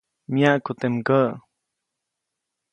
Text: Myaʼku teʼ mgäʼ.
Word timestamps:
Myaʼku 0.33 0.71
teʼ 0.79 0.91
mgäʼ. 0.95 1.29